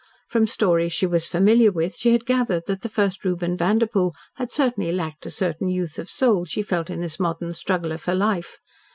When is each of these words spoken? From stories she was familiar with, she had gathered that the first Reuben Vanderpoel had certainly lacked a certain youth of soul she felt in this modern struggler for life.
From 0.29 0.47
stories 0.47 0.91
she 0.91 1.05
was 1.05 1.27
familiar 1.27 1.71
with, 1.71 1.95
she 1.95 2.11
had 2.11 2.25
gathered 2.25 2.65
that 2.65 2.81
the 2.81 2.89
first 2.89 3.23
Reuben 3.23 3.55
Vanderpoel 3.55 4.15
had 4.33 4.49
certainly 4.49 4.91
lacked 4.91 5.27
a 5.27 5.29
certain 5.29 5.69
youth 5.69 5.99
of 5.99 6.09
soul 6.09 6.43
she 6.43 6.63
felt 6.63 6.89
in 6.89 7.01
this 7.01 7.19
modern 7.19 7.53
struggler 7.53 7.99
for 7.99 8.15
life. 8.15 8.57